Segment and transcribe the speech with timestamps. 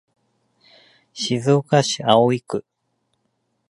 [1.13, 2.65] 静岡市葵区